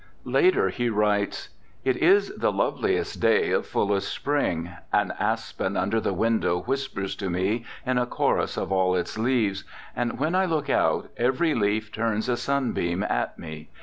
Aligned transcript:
Later 0.25 0.69
he 0.69 0.89
writes, 0.89 1.49
"It 1.85 1.95
is 1.97 2.33
the 2.35 2.51
loveliest 2.51 3.19
day 3.21 3.51
of 3.51 3.67
fullest 3.67 4.11
spring. 4.11 4.71
An 4.91 5.13
aspen 5.19 5.77
under 5.77 5.99
the 5.99 6.11
window 6.11 6.59
whispers 6.59 7.15
to 7.17 7.29
me 7.29 7.65
in 7.85 7.99
a 7.99 8.07
chorus 8.07 8.57
of 8.57 8.71
all 8.71 8.95
its 8.95 9.19
leaves, 9.19 9.63
and 9.95 10.17
when 10.17 10.33
I 10.33 10.45
look 10.45 10.71
out, 10.71 11.11
every 11.17 11.53
leaf 11.53 11.91
turns 11.91 12.27
a 12.29 12.35
sunbeam 12.35 13.03
at 13.03 13.37
me. 13.37 13.69